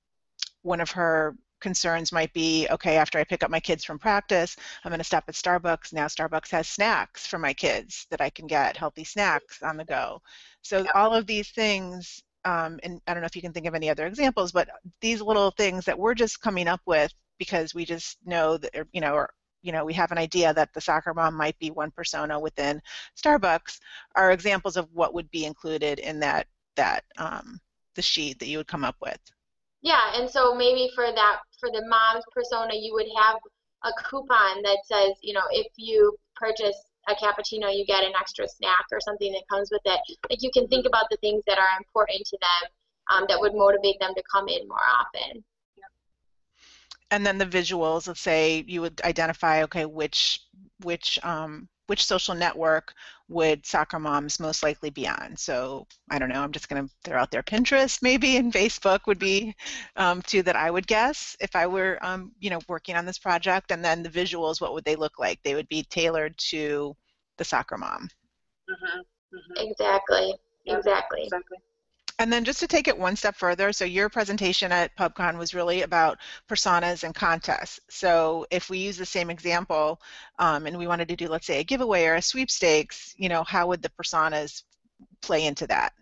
one 0.63 0.81
of 0.81 0.91
her 0.93 1.37
concerns 1.61 2.13
might 2.13 2.33
be 2.33 2.67
okay 2.71 2.97
after 2.97 3.19
i 3.19 3.25
pick 3.25 3.43
up 3.43 3.51
my 3.51 3.61
kids 3.61 3.85
from 3.85 3.99
practice 3.99 4.57
i'm 4.85 4.91
going 4.91 4.99
to 4.99 5.05
stop 5.05 5.25
at 5.29 5.35
starbucks 5.35 5.93
now 5.93 6.07
starbucks 6.07 6.51
has 6.51 6.69
snacks 6.69 7.27
for 7.27 7.39
my 7.39 7.53
kids 7.53 8.07
that 8.11 8.21
i 8.21 8.31
can 8.31 8.47
get 8.47 8.77
healthy 8.77 9.05
snacks 9.05 9.63
on 9.63 9.77
the 9.77 9.85
go 9.85 10.21
so 10.63 10.83
yeah. 10.83 10.91
all 10.95 11.15
of 11.15 11.27
these 11.27 11.51
things 11.51 12.23
um, 12.45 12.79
and 12.83 13.01
i 13.07 13.15
don't 13.15 13.23
know 13.23 13.27
if 13.27 13.37
you 13.37 13.43
can 13.43 13.53
think 13.53 13.67
of 13.67 13.75
any 13.75 13.89
other 13.89 14.07
examples 14.07 14.53
but 14.53 14.69
these 15.01 15.21
little 15.21 15.51
things 15.53 15.85
that 15.85 15.99
we're 15.99 16.15
just 16.15 16.41
coming 16.41 16.69
up 16.69 16.81
with 16.87 17.13
because 17.39 17.75
we 17.75 17.85
just 17.85 18.19
know 18.25 18.57
that 18.57 18.73
you 18.93 19.01
know 19.01 19.15
or 19.15 19.31
you 19.63 19.73
know 19.73 19.85
we 19.85 19.93
have 19.93 20.13
an 20.13 20.19
idea 20.19 20.55
that 20.55 20.73
the 20.73 20.81
soccer 20.81 21.13
mom 21.13 21.35
might 21.35 21.59
be 21.59 21.71
one 21.71 21.91
persona 21.91 22.39
within 22.39 22.81
Starbucks 23.21 23.81
are 24.15 24.33
examples 24.33 24.77
of 24.77 24.89
what 24.93 25.13
would 25.13 25.31
be 25.31 25.45
included 25.45 25.99
in 25.99 26.21
that 26.21 26.47
that 26.77 27.05
um, 27.19 27.61
the 27.95 28.03
sheet 28.03 28.39
that 28.39 28.47
you 28.47 28.59
would 28.59 28.69
come 28.69 28.85
up 28.85 28.97
with. 29.01 29.19
Yeah, 29.83 30.13
and 30.15 30.31
so 30.31 30.55
maybe 30.55 30.91
for 30.95 31.07
that 31.07 31.41
for 31.59 31.71
the 31.71 31.85
mom's 31.87 32.25
persona, 32.33 32.75
you 32.75 32.95
would 32.95 33.09
have 33.17 33.37
a 33.85 33.93
coupon 34.09 34.63
that 34.63 34.79
says, 34.85 35.13
you 35.23 35.35
know, 35.35 35.45
if 35.51 35.67
you 35.77 36.17
purchase 36.35 36.77
a 37.09 37.15
cappuccino, 37.15 37.75
you 37.75 37.85
get 37.87 38.05
an 38.05 38.13
extra 38.19 38.49
snack 38.49 38.85
or 38.91 39.01
something 39.01 39.33
that 39.33 39.43
comes 39.51 39.71
with 39.71 39.83
it. 39.85 40.01
Like 40.29 40.43
you 40.43 40.51
can 40.53 40.67
think 40.69 40.87
about 40.87 41.07
the 41.11 41.17
things 41.19 41.45
that 41.47 41.59
are 41.59 41.79
important 41.79 42.27
to 42.27 42.39
them 42.41 42.71
um, 43.13 43.25
that 43.29 43.41
would 43.41 43.55
motivate 43.55 44.01
them 44.01 44.13
to 44.15 44.23
come 44.33 44.49
in 44.49 44.67
more 44.67 44.87
often 45.01 45.45
and 47.11 47.25
then 47.25 47.39
the 47.39 47.47
visuals 47.47 48.09
let's 48.09 48.21
say 48.21 48.65
you 48.67 48.81
would 48.81 49.01
identify 49.03 49.63
okay 49.63 49.85
which 49.85 50.41
which 50.83 51.19
um, 51.25 51.69
which 51.87 52.05
social 52.05 52.35
network 52.35 52.95
would 53.29 53.65
soccer 53.67 53.99
moms 53.99 54.39
most 54.41 54.63
likely 54.63 54.91
be 54.91 55.07
on? 55.09 55.37
So 55.37 55.87
i 56.11 56.19
don't 56.19 56.29
know 56.29 56.43
i'm 56.43 56.53
just 56.53 56.69
going 56.69 56.87
to 56.87 56.93
throw 57.05 57.19
out 57.19 57.31
there 57.31 57.43
pinterest 57.43 58.03
maybe 58.03 58.37
and 58.37 58.53
facebook 58.53 59.01
would 59.07 59.19
be 59.19 59.55
um, 59.97 60.23
two 60.23 60.43
that 60.43 60.57
i 60.57 60.71
would 60.71 60.87
guess 60.87 61.37
if 61.41 61.57
i 61.57 61.67
were 61.67 61.99
um, 62.03 62.33
you 62.39 62.51
know 62.51 62.61
working 62.69 62.97
on 62.97 63.05
this 63.07 63.19
project. 63.19 63.71
And 63.71 63.85
then 63.85 64.03
the 64.03 64.09
visuals 64.09 64.61
what 64.61 64.73
would 64.75 64.85
they 64.85 64.97
look 64.97 65.19
like? 65.19 65.41
They 65.43 65.55
would 65.55 65.69
be 65.69 65.83
tailored 65.85 66.37
to 66.51 66.95
the 67.39 67.45
soccer 67.45 67.77
mom. 67.77 68.09
Mm-hmm. 68.71 68.99
Mm-hmm. 68.99 69.69
exactly 69.69 70.35
exactly. 70.67 71.25
Exactly 71.25 71.59
and 72.19 72.33
then 72.33 72.45
just 72.45 72.61
to 72.61 72.67
take 72.67 72.89
it 72.89 72.99
one 72.99 73.15
step 73.15 73.37
further, 73.37 73.73
so 73.73 73.85
your 73.85 74.09
presentation 74.09 74.73
at 74.73 74.97
PubCon 74.97 75.37
was 75.37 75.55
really 75.55 75.83
about 75.83 76.19
personas 76.49 77.05
and 77.05 77.15
contests. 77.15 77.79
So 77.91 78.47
if 78.51 78.71
we 78.71 78.79
use 78.79 78.97
the 78.97 79.05
same 79.05 79.29
example 79.29 80.01
um, 80.39 80.67
and 80.67 80.79
we 80.79 80.87
wanted 80.87 81.09
to 81.09 81.17
do, 81.17 81.29
let's 81.29 81.47
say, 81.47 81.61
a 81.61 81.65
giveaway 81.65 82.07
or 82.07 82.15
a 82.15 82.23
sweepstakes, 82.23 83.15
you 83.19 83.29
know, 83.29 83.45
how 83.45 83.67
would 83.67 83.83
the 83.83 83.91
personas 83.91 84.63
play 85.21 85.45
into 85.45 85.67
that 85.67 85.93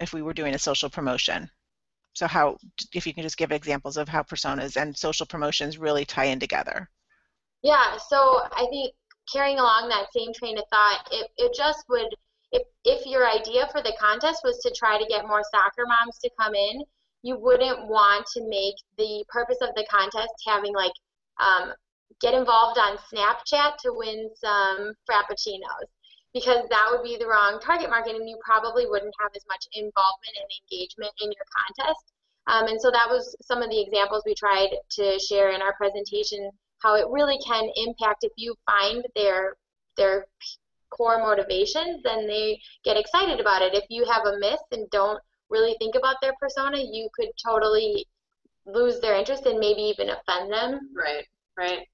if 0.00 0.12
we 0.12 0.22
were 0.22 0.34
doing 0.34 0.54
a 0.54 0.58
social 0.58 0.90
promotion? 0.90 1.48
So 2.14 2.26
how, 2.26 2.58
if 2.92 3.06
you 3.06 3.14
can 3.14 3.22
just 3.22 3.36
give 3.36 3.52
examples 3.52 3.96
of 3.96 4.08
how 4.08 4.22
personas 4.22 4.80
and 4.80 4.96
social 4.96 5.26
promotions 5.26 5.78
really 5.78 6.04
tie 6.04 6.26
in 6.26 6.40
together. 6.40 6.88
Yeah, 7.62 7.98
so 8.08 8.42
I 8.52 8.66
think 8.68 8.94
carrying 9.32 9.58
along 9.58 9.88
that 9.88 10.12
same 10.12 10.32
train 10.32 10.58
of 10.58 10.64
thought, 10.70 11.08
it, 11.12 11.30
it 11.38 11.54
just 11.56 11.84
would 11.88 12.14
if, 12.54 12.62
if 12.84 13.06
your 13.06 13.28
idea 13.28 13.68
for 13.72 13.82
the 13.82 13.92
contest 13.98 14.40
was 14.44 14.58
to 14.62 14.70
try 14.70 14.96
to 14.96 15.06
get 15.06 15.26
more 15.26 15.42
soccer 15.50 15.84
moms 15.86 16.18
to 16.22 16.30
come 16.38 16.54
in, 16.54 16.82
you 17.22 17.36
wouldn't 17.36 17.88
want 17.88 18.24
to 18.34 18.46
make 18.46 18.76
the 18.96 19.24
purpose 19.28 19.58
of 19.60 19.74
the 19.74 19.86
contest 19.90 20.32
having 20.46 20.74
like 20.74 20.94
um, 21.42 21.72
get 22.20 22.32
involved 22.32 22.78
on 22.78 22.96
Snapchat 23.10 23.76
to 23.82 23.92
win 23.92 24.30
some 24.36 24.94
frappuccinos 25.08 25.90
because 26.32 26.66
that 26.70 26.86
would 26.90 27.02
be 27.02 27.16
the 27.18 27.26
wrong 27.26 27.58
target 27.60 27.90
market 27.90 28.14
and 28.14 28.28
you 28.28 28.38
probably 28.44 28.86
wouldn't 28.86 29.14
have 29.20 29.30
as 29.34 29.42
much 29.48 29.66
involvement 29.72 30.36
and 30.38 30.50
engagement 30.62 31.12
in 31.20 31.30
your 31.32 31.46
contest. 31.50 32.04
Um, 32.46 32.66
and 32.68 32.80
so 32.80 32.90
that 32.90 33.08
was 33.08 33.34
some 33.42 33.62
of 33.62 33.70
the 33.70 33.80
examples 33.80 34.22
we 34.26 34.34
tried 34.34 34.70
to 35.00 35.18
share 35.18 35.50
in 35.50 35.62
our 35.62 35.74
presentation, 35.74 36.50
how 36.82 36.94
it 36.94 37.06
really 37.08 37.38
can 37.38 37.70
impact 37.76 38.22
if 38.22 38.32
you 38.36 38.54
find 38.66 39.06
their 39.16 39.56
their 39.96 40.26
core 40.96 41.18
motivations, 41.18 42.02
then 42.02 42.26
they 42.26 42.60
get 42.84 42.96
excited 42.96 43.40
about 43.40 43.62
it. 43.62 43.74
If 43.74 43.84
you 43.88 44.04
have 44.04 44.26
a 44.26 44.38
miss 44.38 44.60
and 44.72 44.88
don't 44.90 45.20
really 45.50 45.76
think 45.78 45.94
about 45.94 46.16
their 46.20 46.34
persona, 46.40 46.78
you 46.78 47.08
could 47.14 47.30
totally 47.44 48.06
lose 48.66 49.00
their 49.00 49.14
interest 49.16 49.46
and 49.46 49.58
maybe 49.58 49.82
even 49.82 50.10
offend 50.10 50.52
them. 50.52 50.90
Right, 50.94 51.26
right. 51.56 51.86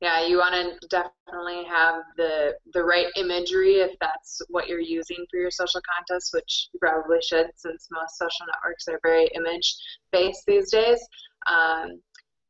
Yeah, 0.00 0.26
you 0.26 0.38
want 0.38 0.54
to 0.54 0.88
definitely 0.88 1.64
have 1.64 2.02
the 2.16 2.54
the 2.72 2.82
right 2.82 3.08
imagery 3.16 3.74
if 3.80 3.98
that's 4.00 4.40
what 4.48 4.66
you're 4.66 4.80
using 4.80 5.26
for 5.30 5.38
your 5.38 5.50
social 5.50 5.82
contest, 5.94 6.32
which 6.32 6.68
you 6.72 6.80
probably 6.80 7.18
should, 7.20 7.48
since 7.56 7.88
most 7.92 8.16
social 8.16 8.46
networks 8.46 8.88
are 8.88 8.98
very 9.02 9.28
image 9.34 9.76
based 10.10 10.44
these 10.46 10.70
days. 10.70 11.06
Um, 11.46 12.00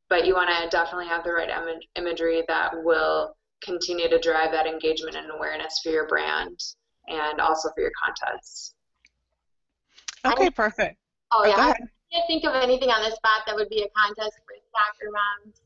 but 0.09 0.25
you 0.25 0.33
want 0.33 0.49
to 0.49 0.69
definitely 0.69 1.07
have 1.07 1.25
the 1.25 1.33
right 1.33 1.49
Im- 1.49 1.79
imagery 1.95 2.43
that 2.47 2.71
will 2.83 3.35
continue 3.63 4.09
to 4.09 4.19
drive 4.19 4.51
that 4.51 4.67
engagement 4.67 5.15
and 5.15 5.31
awareness 5.31 5.79
for 5.83 5.89
your 5.89 6.07
brand 6.07 6.59
and 7.07 7.39
also 7.39 7.69
for 7.73 7.81
your 7.81 7.91
contests. 8.01 8.73
Okay, 10.25 10.49
perfect. 10.49 10.97
Oh, 11.31 11.43
oh 11.43 11.47
yeah. 11.47 11.55
I 11.55 11.73
can't 11.73 12.27
think 12.27 12.43
of 12.43 12.55
anything 12.55 12.89
on 12.89 13.01
the 13.01 13.15
spot 13.15 13.41
that 13.47 13.55
would 13.55 13.69
be 13.69 13.81
a 13.81 13.89
contest 13.95 14.37
for 14.45 14.55
soccer 14.71 15.11
moms. 15.11 15.61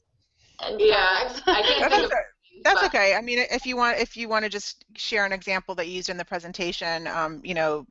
And 0.62 0.80
yeah, 0.80 1.30
I 1.48 1.62
can't 1.62 1.92
think 1.92 2.06
of. 2.06 2.20
That's 2.64 2.82
but. 2.82 2.86
okay. 2.86 3.16
I 3.16 3.22
mean, 3.22 3.40
if 3.52 3.66
you 3.66 3.76
want, 3.76 4.00
if 4.00 4.16
you 4.16 4.30
want 4.30 4.46
to 4.46 4.50
just 4.50 4.86
share 4.96 5.26
an 5.26 5.34
example 5.34 5.76
that 5.76 5.88
you 5.88 5.96
used 5.96 6.10
in 6.10 6.18
the 6.18 6.24
presentation, 6.24 7.06
um, 7.08 7.42
you 7.44 7.54
know, 7.54 7.86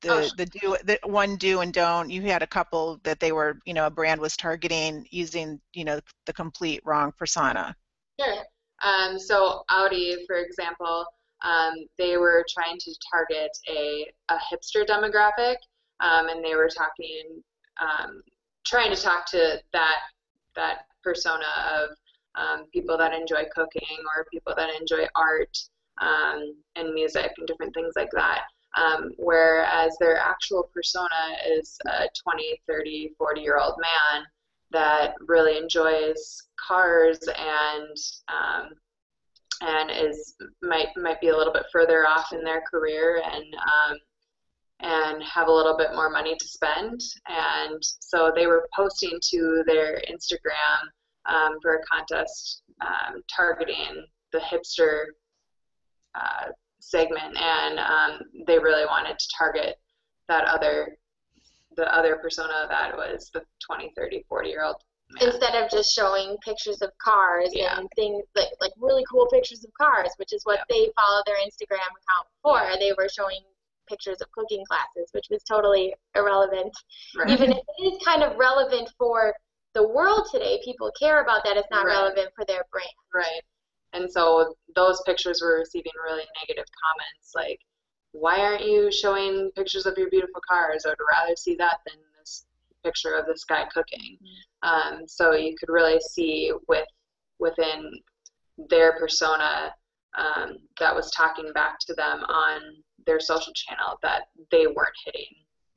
the 0.00 0.12
oh, 0.12 0.28
the 0.36 0.46
do 0.46 0.76
the 0.84 0.98
one 1.04 1.36
do 1.36 1.60
and 1.60 1.72
don't. 1.72 2.10
You 2.10 2.22
had 2.22 2.42
a 2.42 2.46
couple 2.46 3.00
that 3.04 3.20
they 3.20 3.32
were, 3.32 3.58
you 3.64 3.72
know, 3.72 3.86
a 3.86 3.90
brand 3.90 4.20
was 4.20 4.36
targeting 4.36 5.06
using, 5.10 5.60
you 5.72 5.84
know, 5.84 6.00
the 6.26 6.32
complete 6.32 6.80
wrong 6.84 7.12
persona. 7.16 7.76
Sure. 8.20 8.44
Um, 8.84 9.18
so 9.18 9.64
Audi, 9.70 10.24
for 10.26 10.36
example, 10.36 11.06
um, 11.42 11.72
they 11.98 12.16
were 12.16 12.44
trying 12.48 12.78
to 12.78 12.94
target 13.10 13.50
a, 13.68 14.06
a 14.30 14.36
hipster 14.36 14.86
demographic, 14.86 15.56
um, 16.00 16.28
and 16.28 16.44
they 16.44 16.54
were 16.54 16.68
talking, 16.68 17.42
um, 17.80 18.22
trying 18.66 18.94
to 18.94 19.00
talk 19.00 19.26
to 19.30 19.58
that 19.72 19.96
that 20.56 20.86
persona 21.02 21.44
of 21.74 21.90
um, 22.36 22.66
people 22.72 22.96
that 22.96 23.12
enjoy 23.12 23.44
cooking 23.54 23.98
or 24.16 24.24
people 24.32 24.54
that 24.56 24.70
enjoy 24.80 25.04
art 25.16 25.56
um, 26.00 26.54
and 26.76 26.94
music 26.94 27.32
and 27.36 27.46
different 27.46 27.74
things 27.74 27.94
like 27.96 28.10
that. 28.12 28.42
whereas 29.18 29.96
their 29.98 30.16
actual 30.16 30.68
persona 30.72 31.36
is 31.56 31.76
a 31.86 32.08
20, 32.22 32.60
30, 32.68 33.14
40 33.18 33.40
year 33.40 33.58
old 33.58 33.74
man 33.78 34.24
that 34.74 35.14
really 35.20 35.56
enjoys 35.56 36.42
cars 36.68 37.18
and 37.28 37.96
um, 38.28 38.70
and 39.62 39.90
is 39.90 40.34
might 40.62 40.88
might 40.96 41.20
be 41.20 41.28
a 41.28 41.36
little 41.36 41.52
bit 41.52 41.64
further 41.72 42.06
off 42.06 42.32
in 42.32 42.44
their 42.44 42.62
career 42.70 43.22
and 43.24 43.54
um, 43.54 43.98
and 44.80 45.22
have 45.22 45.48
a 45.48 45.52
little 45.52 45.76
bit 45.76 45.94
more 45.94 46.10
money 46.10 46.36
to 46.38 46.46
spend. 46.46 47.00
And 47.26 47.80
so 48.00 48.32
they 48.34 48.46
were 48.46 48.68
posting 48.76 49.18
to 49.30 49.62
their 49.66 50.02
Instagram 50.10 51.32
um, 51.32 51.58
for 51.62 51.76
a 51.76 51.82
contest 51.90 52.62
um, 52.80 53.22
targeting 53.34 54.04
the 54.32 54.40
hipster 54.40 55.04
uh, 56.14 56.48
segment. 56.80 57.36
And 57.38 57.78
um, 57.78 58.20
they 58.46 58.58
really 58.58 58.84
wanted 58.84 59.18
to 59.18 59.28
target 59.38 59.76
that 60.28 60.44
other 60.44 60.96
the 61.76 61.92
other 61.94 62.16
persona 62.16 62.66
that 62.68 62.96
was 62.96 63.30
the 63.32 63.42
20 63.66 63.92
30 63.96 64.24
40 64.28 64.48
year 64.48 64.64
old 64.64 64.76
Man. 65.10 65.28
instead 65.28 65.54
of 65.54 65.70
just 65.70 65.92
showing 65.94 66.36
pictures 66.44 66.80
of 66.82 66.90
cars 67.02 67.50
Yeah. 67.52 67.78
and 67.78 67.88
things 67.96 68.24
like 68.34 68.48
like 68.60 68.72
really 68.78 69.04
cool 69.10 69.26
pictures 69.32 69.64
of 69.64 69.70
cars, 69.80 70.10
which 70.16 70.32
is 70.32 70.42
what 70.44 70.58
Yep. 70.60 70.68
they 70.68 70.92
follow 70.96 71.22
their 71.26 71.36
Instagram 71.36 71.88
account 72.00 72.26
for. 72.42 72.60
They 72.78 72.92
were 72.96 73.08
showing 73.08 73.40
pictures 73.86 74.20
of 74.22 74.30
cooking 74.32 74.64
classes, 74.66 75.10
which 75.12 75.26
was 75.30 75.42
totally 75.44 75.94
irrelevant. 76.14 76.72
Right. 77.16 77.28
Even 77.30 77.52
if 77.52 77.58
it 77.78 77.82
is 77.94 78.02
kind 78.04 78.22
of 78.22 78.36
relevant 78.38 78.90
for 78.98 79.34
the 79.74 79.86
world 79.86 80.26
today, 80.32 80.60
people 80.64 80.90
care 80.98 81.20
about 81.22 81.44
that. 81.44 81.56
It's 81.58 81.68
not 81.70 81.84
Right. 81.84 81.92
relevant 81.92 82.32
for 82.34 82.44
their 82.46 82.64
brand. 82.72 82.88
Right. 83.12 83.42
And 83.92 84.10
so 84.10 84.54
those 84.74 85.02
pictures 85.02 85.40
were 85.42 85.58
receiving 85.58 85.92
really 86.02 86.24
negative 86.40 86.64
comments 86.82 87.32
like, 87.34 87.60
why 88.14 88.38
aren't 88.38 88.64
you 88.64 88.92
showing 88.92 89.50
pictures 89.56 89.86
of 89.86 89.98
your 89.98 90.08
beautiful 90.08 90.40
cars? 90.48 90.84
I 90.86 90.90
would 90.90 90.98
rather 91.10 91.34
see 91.34 91.56
that 91.56 91.78
than 91.84 91.96
this 92.18 92.46
picture 92.84 93.14
of 93.14 93.26
this 93.26 93.44
guy 93.44 93.64
cooking. 93.74 94.16
Um, 94.62 95.02
so 95.06 95.32
you 95.32 95.56
could 95.58 95.68
really 95.68 96.00
see 96.00 96.52
with 96.68 96.86
within 97.40 97.90
their 98.70 98.96
persona 98.98 99.74
um, 100.16 100.58
that 100.78 100.94
was 100.94 101.10
talking 101.10 101.52
back 101.54 101.80
to 101.80 101.94
them 101.94 102.20
on 102.24 102.60
their 103.04 103.18
social 103.18 103.52
channel 103.52 103.98
that 104.02 104.28
they 104.52 104.68
weren't 104.68 104.96
hitting 105.04 105.34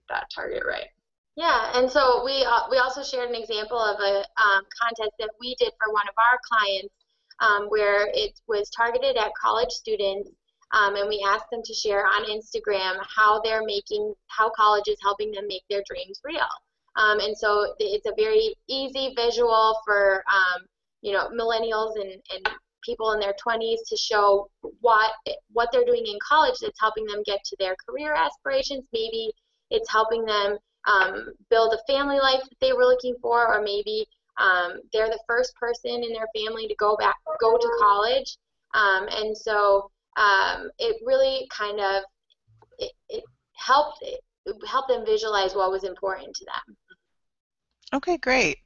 that 0.08 0.28
target 0.34 0.62
right. 0.66 0.88
Yeah, 1.36 1.72
and 1.74 1.90
so 1.90 2.24
we 2.24 2.46
uh, 2.46 2.62
we 2.70 2.78
also 2.78 3.04
shared 3.04 3.30
an 3.30 3.36
example 3.36 3.80
of 3.80 4.00
a 4.00 4.20
um, 4.42 4.64
contest 4.80 5.12
that 5.20 5.32
we 5.40 5.56
did 5.56 5.72
for 5.80 5.92
one 5.92 6.08
of 6.08 6.16
our 6.18 6.40
clients, 6.48 6.94
um, 7.40 7.68
where 7.68 8.10
it 8.14 8.40
was 8.48 8.70
targeted 8.70 9.18
at 9.18 9.32
college 9.40 9.72
students, 9.72 10.30
um, 10.72 10.96
and 10.96 11.08
we 11.08 11.26
asked 11.28 11.50
them 11.52 11.62
to 11.64 11.74
share 11.74 12.06
on 12.06 12.26
Instagram 12.26 12.98
how 13.16 13.42
they're 13.42 13.64
making 13.66 14.14
how 14.28 14.50
college 14.50 14.88
is 14.88 14.98
helping 15.02 15.32
them 15.32 15.46
make 15.48 15.64
their 15.70 15.84
dreams 15.90 16.20
real. 16.24 16.48
Um, 16.96 17.20
and 17.20 17.38
so 17.38 17.74
it's 17.80 18.08
a 18.08 18.14
very 18.18 18.56
easy 18.68 19.14
visual 19.16 19.80
for 19.86 20.24
um, 20.28 20.66
you 21.02 21.14
know 21.14 21.30
millennials 21.30 21.94
and, 21.96 22.22
and 22.34 22.50
people 22.84 23.12
in 23.12 23.20
their 23.20 23.36
20s 23.46 23.78
to 23.88 23.98
show 23.98 24.50
what 24.82 25.12
what 25.52 25.70
they're 25.72 25.86
doing 25.86 26.06
in 26.06 26.18
college 26.28 26.56
that's 26.62 26.80
helping 26.80 27.06
them 27.06 27.22
get 27.26 27.44
to 27.46 27.56
their 27.60 27.76
career 27.88 28.14
aspirations. 28.14 28.88
Maybe 28.94 29.32
it's 29.70 29.92
helping 29.92 30.26
them 30.26 30.58
um, 30.88 31.34
build 31.50 31.74
a 31.74 31.92
family 31.92 32.20
life 32.20 32.42
that 32.42 32.60
they 32.62 32.74
were 32.74 32.86
looking 32.86 33.16
for, 33.22 33.54
or 33.54 33.62
maybe 33.62 34.08
um, 34.38 34.80
they're 34.94 35.10
the 35.10 35.24
first 35.28 35.54
person 35.56 36.04
in 36.04 36.14
their 36.14 36.28
family 36.36 36.68
to 36.68 36.76
go 36.76 36.96
back, 36.98 37.16
go 37.40 37.58
to 37.58 37.78
college, 37.80 38.38
um, 38.74 39.08
and 39.10 39.38
so 39.38 39.92
um, 40.18 40.70
it 40.80 40.98
really 41.06 41.48
kind 41.56 41.80
of 41.80 42.04
it, 42.80 42.92
it 43.10 43.24
helped 43.56 44.00
it 44.02 44.20
helped 44.68 44.90
them 44.90 45.06
visualize 45.06 45.56
what 45.56 45.72
was 45.72 45.84
important 45.84 46.36
to 46.36 46.46
them. 46.46 46.78
Okay, 47.94 48.18
great. 48.18 48.58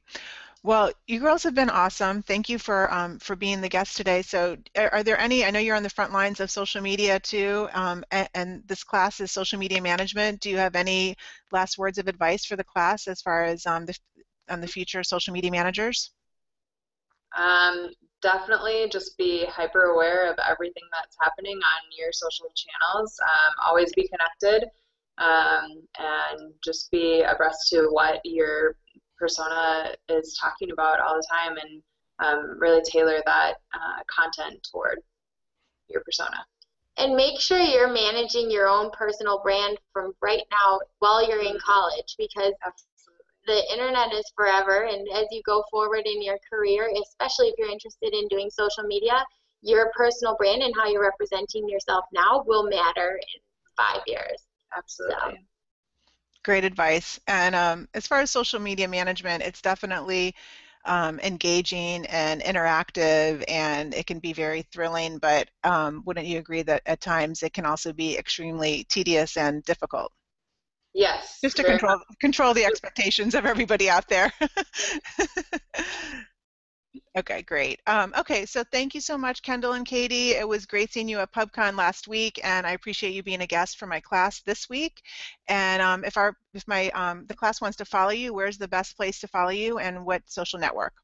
Well, 0.64 0.92
you 1.08 1.18
girls 1.18 1.42
have 1.42 1.54
been 1.56 1.70
awesome. 1.70 2.22
Thank 2.22 2.48
you 2.48 2.58
for 2.58 2.92
um, 2.92 3.18
for 3.18 3.34
being 3.34 3.60
the 3.60 3.68
guest 3.68 3.96
today. 3.96 4.22
So, 4.22 4.56
are, 4.76 4.90
are, 4.94 5.02
there 5.02 5.18
any? 5.18 5.44
I 5.44 5.50
know 5.50 5.58
you're 5.58 5.76
on 5.76 5.82
the 5.82 5.90
front 5.90 6.12
lines 6.12 6.38
of 6.38 6.52
social 6.52 6.80
media 6.80 7.18
too, 7.18 7.68
um, 7.72 8.04
and, 8.12 8.28
and, 8.34 8.62
this 8.68 8.84
class 8.84 9.20
is 9.20 9.32
social 9.32 9.58
media 9.58 9.82
management. 9.82 10.40
Do 10.40 10.50
you 10.50 10.58
have 10.58 10.76
any 10.76 11.16
last 11.50 11.78
words 11.78 11.98
of 11.98 12.06
advice 12.06 12.44
for 12.44 12.54
the 12.56 12.64
class 12.64 13.08
as 13.08 13.20
far 13.20 13.44
as 13.44 13.66
um, 13.66 13.86
the 13.86 13.94
on 14.50 14.60
the 14.60 14.68
future 14.68 15.02
social 15.02 15.32
media 15.32 15.50
managers? 15.50 16.12
Definitely, 18.22 18.88
just 18.90 19.18
be 19.18 19.44
hyper 19.46 19.82
aware 19.82 20.30
of 20.30 20.38
everything 20.48 20.84
that's 20.92 21.16
happening 21.20 21.56
on 21.56 21.82
your 21.98 22.12
social 22.12 22.46
channels. 22.54 23.18
Um, 23.20 23.54
always 23.66 23.92
be 23.94 24.08
connected, 24.08 24.68
um, 25.18 25.82
and 25.98 26.54
just 26.64 26.88
be 26.92 27.22
abreast 27.22 27.68
to 27.70 27.88
what 27.90 28.20
your 28.24 28.76
persona 29.18 29.96
is 30.08 30.38
talking 30.40 30.70
about 30.70 31.00
all 31.00 31.16
the 31.16 31.26
time 31.32 31.56
and 31.58 31.82
um, 32.20 32.58
really 32.60 32.80
tailor 32.82 33.20
that 33.26 33.54
uh, 33.74 34.02
content 34.08 34.64
toward 34.70 35.00
your 35.88 36.02
persona. 36.04 36.46
And 36.98 37.16
make 37.16 37.40
sure 37.40 37.58
you're 37.58 37.92
managing 37.92 38.50
your 38.50 38.68
own 38.68 38.90
personal 38.92 39.40
brand 39.42 39.78
from 39.92 40.12
right 40.22 40.42
now 40.50 40.78
while 41.00 41.26
you're 41.28 41.42
in 41.42 41.58
college 41.58 42.14
because. 42.16 42.52
The 43.46 43.72
internet 43.72 44.12
is 44.12 44.24
forever. 44.36 44.84
And 44.84 45.06
as 45.14 45.26
you 45.30 45.42
go 45.44 45.64
forward 45.70 46.06
in 46.06 46.22
your 46.22 46.38
career, 46.50 46.90
especially 47.02 47.48
if 47.48 47.54
you're 47.58 47.70
interested 47.70 48.14
in 48.14 48.28
doing 48.28 48.50
social 48.50 48.84
media, 48.84 49.24
your 49.62 49.90
personal 49.96 50.36
brand 50.36 50.62
and 50.62 50.74
how 50.76 50.88
you're 50.88 51.02
representing 51.02 51.68
yourself 51.68 52.04
now 52.12 52.44
will 52.46 52.64
matter 52.68 53.18
in 53.34 53.40
five 53.76 54.02
years. 54.06 54.42
Absolutely. 54.76 55.16
So. 55.16 55.32
Great 56.44 56.64
advice. 56.64 57.20
And 57.28 57.54
um, 57.54 57.88
as 57.94 58.06
far 58.06 58.20
as 58.20 58.30
social 58.30 58.58
media 58.58 58.88
management, 58.88 59.44
it's 59.44 59.62
definitely 59.62 60.34
um, 60.84 61.20
engaging 61.20 62.06
and 62.06 62.42
interactive, 62.42 63.44
and 63.46 63.94
it 63.94 64.06
can 64.06 64.18
be 64.18 64.32
very 64.32 64.62
thrilling. 64.62 65.18
But 65.18 65.48
um, 65.62 66.02
wouldn't 66.04 66.26
you 66.26 66.38
agree 66.38 66.62
that 66.62 66.82
at 66.86 67.00
times 67.00 67.42
it 67.44 67.52
can 67.52 67.66
also 67.66 67.92
be 67.92 68.18
extremely 68.18 68.84
tedious 68.84 69.36
and 69.36 69.62
difficult? 69.64 70.12
Yes. 70.94 71.38
Just 71.42 71.56
to 71.56 71.64
control 71.64 72.00
control 72.20 72.54
the 72.54 72.64
expectations 72.64 73.34
of 73.34 73.46
everybody 73.46 73.88
out 73.88 74.08
there. 74.08 74.32
Okay, 77.16 77.42
great. 77.42 77.80
Um, 77.86 78.14
okay, 78.18 78.46
so 78.46 78.64
thank 78.72 78.94
you 78.94 79.00
so 79.00 79.18
much, 79.18 79.42
Kendall 79.42 79.74
and 79.74 79.86
Katie. 79.86 80.30
It 80.30 80.48
was 80.48 80.64
great 80.64 80.92
seeing 80.92 81.08
you 81.08 81.18
at 81.18 81.32
PubCon 81.32 81.76
last 81.76 82.08
week, 82.08 82.40
and 82.42 82.66
I 82.66 82.72
appreciate 82.72 83.12
you 83.12 83.22
being 83.22 83.42
a 83.42 83.46
guest 83.46 83.78
for 83.78 83.86
my 83.86 84.00
class 84.00 84.40
this 84.40 84.68
week. 84.70 85.02
And 85.46 85.82
um, 85.82 86.04
if 86.04 86.16
our 86.16 86.36
if 86.54 86.66
my 86.66 86.88
um, 86.90 87.26
the 87.26 87.34
class 87.34 87.60
wants 87.60 87.76
to 87.78 87.84
follow 87.84 88.12
you, 88.12 88.32
where's 88.32 88.56
the 88.56 88.68
best 88.68 88.96
place 88.96 89.20
to 89.20 89.28
follow 89.28 89.50
you, 89.50 89.78
and 89.78 90.06
what 90.06 90.22
social 90.26 90.58
network? 90.58 90.94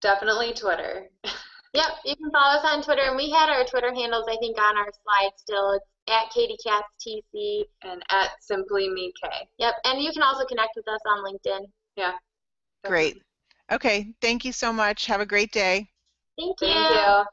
Definitely 0.00 0.54
Twitter. 0.54 1.08
Yep, 1.72 1.86
you 2.04 2.16
can 2.16 2.32
follow 2.32 2.58
us 2.58 2.64
on 2.64 2.82
Twitter, 2.82 3.02
and 3.02 3.16
we 3.16 3.30
had 3.30 3.48
our 3.48 3.64
Twitter 3.64 3.94
handles, 3.94 4.26
I 4.28 4.36
think, 4.38 4.58
on 4.58 4.76
our 4.76 4.90
slide 5.04 5.30
still. 5.36 5.70
It's 5.74 5.86
at 6.10 6.30
Katie 6.30 6.56
Katz 6.64 6.88
TC. 7.06 7.64
and 7.82 8.02
at 8.10 8.30
Simply 8.40 8.88
Me 8.88 9.12
K. 9.22 9.30
Yep, 9.58 9.74
and 9.84 10.02
you 10.02 10.12
can 10.12 10.22
also 10.22 10.44
connect 10.44 10.72
with 10.76 10.88
us 10.88 11.00
on 11.06 11.24
LinkedIn. 11.24 11.66
Yeah. 11.96 12.12
Great. 12.84 13.22
Okay, 13.70 14.12
thank 14.20 14.44
you 14.44 14.52
so 14.52 14.72
much. 14.72 15.06
Have 15.06 15.20
a 15.20 15.26
great 15.26 15.52
day. 15.52 15.88
Thank 16.38 16.60
you. 16.60 16.68
Thank 16.68 16.96
you. 16.96 17.24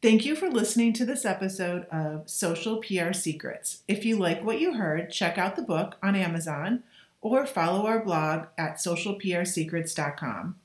Thank 0.00 0.24
you 0.24 0.34
for 0.34 0.50
listening 0.50 0.92
to 0.94 1.04
this 1.04 1.24
episode 1.24 1.86
of 1.86 2.28
Social 2.28 2.78
PR 2.78 3.12
Secrets. 3.12 3.84
If 3.86 4.04
you 4.04 4.16
like 4.16 4.44
what 4.44 4.60
you 4.60 4.74
heard, 4.74 5.12
check 5.12 5.38
out 5.38 5.54
the 5.54 5.62
book 5.62 5.96
on 6.02 6.16
Amazon 6.16 6.82
or 7.20 7.46
follow 7.46 7.86
our 7.86 8.00
blog 8.00 8.46
at 8.58 8.78
socialprsecrets.com. 8.78 10.56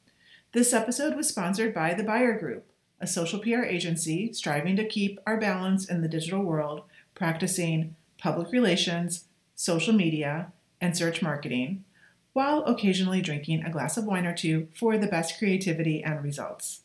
This 0.53 0.71
episode 0.73 1.15
was 1.15 1.27
sponsored 1.27 1.73
by 1.73 1.93
the 1.93 2.05
Buyer 2.05 2.39
Group, 2.39 2.71
a 3.01 3.07
social 3.07 3.39
PR 3.39 3.63
agency 3.63 4.31
striving 4.31 4.77
to 4.77 4.87
keep 4.87 5.19
our 5.27 5.37
balance 5.37 5.89
in 5.89 6.01
the 6.01 6.07
digital 6.07 6.41
world, 6.41 6.83
practicing 7.13 7.95
public 8.17 8.53
relations, 8.53 9.25
social 9.55 9.93
media, 9.93 10.53
and 10.79 10.95
search 10.95 11.21
marketing, 11.21 11.83
while 12.31 12.63
occasionally 12.63 13.21
drinking 13.21 13.63
a 13.63 13.69
glass 13.69 13.97
of 13.97 14.05
wine 14.05 14.25
or 14.25 14.33
two 14.33 14.69
for 14.73 14.97
the 14.97 15.07
best 15.07 15.37
creativity 15.37 16.01
and 16.01 16.23
results. 16.23 16.81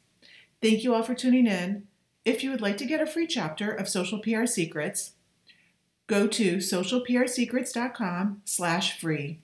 Thank 0.61 0.83
you 0.83 0.92
all 0.92 1.05
for 1.05 1.14
tuning 1.14 1.46
in. 1.46 1.87
If 2.25 2.42
you 2.42 2.51
would 2.51 2.61
like 2.61 2.79
to 2.79 2.87
get 2.87 3.01
a 3.01 3.07
free 3.07 3.29
chapter 3.29 3.70
of 3.70 3.88
Social 3.88 4.18
PR 4.18 4.46
Secrets, 4.46 5.12
go 6.09 6.27
to 6.27 6.57
socialprsecrets.com 6.57 8.42
slash 8.44 9.01
free. 9.01 9.38